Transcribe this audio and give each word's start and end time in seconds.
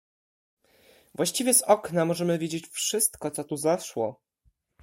"Właściwie 1.15 1.53
z 1.53 1.61
okna 1.63 2.05
możemy 2.05 2.37
widzieć 2.37 2.67
wszystko, 2.67 3.31
co 3.31 3.43
tu 3.43 3.57
zaszło." 3.57 4.21